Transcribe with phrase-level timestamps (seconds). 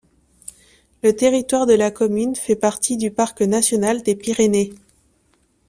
[1.03, 4.73] Le territoire de la commune fait partie du parc national des Pyrénées.